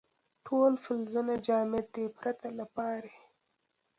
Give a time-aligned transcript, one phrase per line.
[0.45, 3.15] ټول فلزونه جامد دي پرته له پارې.